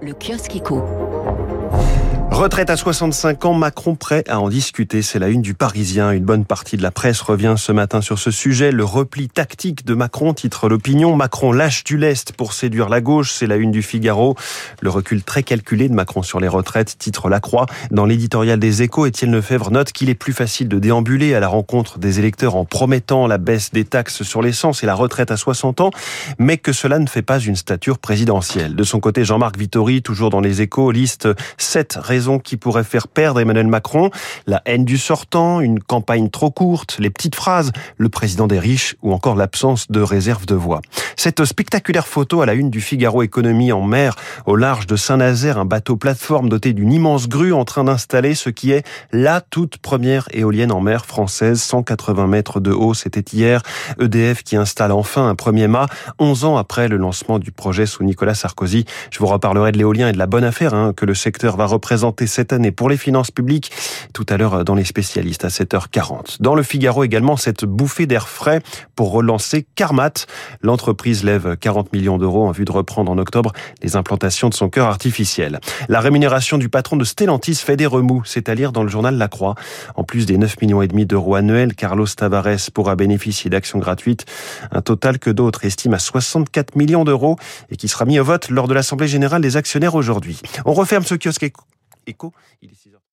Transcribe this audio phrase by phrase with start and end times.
[0.00, 0.80] Le kiosque éco.
[2.38, 5.02] Retraite à 65 ans, Macron prêt à en discuter.
[5.02, 6.12] C'est la une du Parisien.
[6.12, 8.70] Une bonne partie de la presse revient ce matin sur ce sujet.
[8.70, 11.16] Le repli tactique de Macron, titre l'opinion.
[11.16, 13.32] Macron lâche du lest pour séduire la gauche.
[13.32, 14.36] C'est la une du Figaro.
[14.80, 17.66] Le recul très calculé de Macron sur les retraites, titre La Croix.
[17.90, 21.48] Dans l'éditorial des Échos, Étienne Lefebvre note qu'il est plus facile de déambuler à la
[21.48, 25.36] rencontre des électeurs en promettant la baisse des taxes sur l'essence et la retraite à
[25.36, 25.90] 60 ans,
[26.38, 28.76] mais que cela ne fait pas une stature présidentielle.
[28.76, 33.08] De son côté, Jean-Marc Vittori, toujours dans les Échos, liste sept raisons qui pourraient faire
[33.08, 34.10] perdre Emmanuel Macron.
[34.46, 38.96] La haine du sortant, une campagne trop courte, les petites phrases, le président des riches
[39.00, 40.82] ou encore l'absence de réserve de voix.
[41.18, 44.14] Cette spectaculaire photo à la une du Figaro Économie en mer,
[44.46, 48.50] au large de Saint-Nazaire, un bateau plateforme doté d'une immense grue en train d'installer ce
[48.50, 52.94] qui est la toute première éolienne en mer française, 180 mètres de haut.
[52.94, 53.64] C'était hier
[54.00, 55.88] EDF qui installe enfin un premier mât,
[56.20, 58.84] 11 ans après le lancement du projet sous Nicolas Sarkozy.
[59.10, 61.66] Je vous reparlerai de l'éolien et de la bonne affaire hein, que le secteur va
[61.66, 63.72] représenter cette année pour les finances publiques.
[64.12, 66.40] Tout à l'heure dans les spécialistes à 7h40.
[66.40, 68.60] Dans le Figaro également, cette bouffée d'air frais
[68.96, 70.26] pour relancer Carmat.
[70.62, 74.68] L'entreprise lève 40 millions d'euros en vue de reprendre en octobre les implantations de son
[74.68, 75.60] cœur artificiel.
[75.88, 79.16] La rémunération du patron de Stellantis fait des remous, c'est à dire dans le journal
[79.16, 79.54] La Croix.
[79.94, 84.24] En plus des 9 millions et demi d'euros annuels, Carlos Tavares pourra bénéficier d'actions gratuites,
[84.72, 87.36] un total que d'autres estiment à 64 millions d'euros
[87.70, 90.40] et qui sera mis au vote lors de l'Assemblée générale des actionnaires aujourd'hui.
[90.64, 91.50] On referme ce kiosque
[92.06, 92.32] écho.
[92.62, 92.98] Il est 6 h